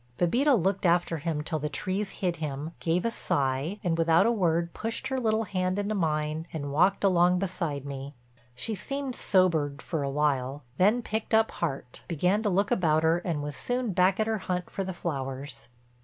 [0.17, 4.31] Bébita looked after him till the trees hid him, gave a sigh, and without a
[4.31, 8.15] word pushed her little hand into mine and walked along beside me.
[8.55, 13.19] She seemed sobered for a while, then picked up heart, began to look about her,
[13.19, 15.69] and was soon back at her hunt for the flowers.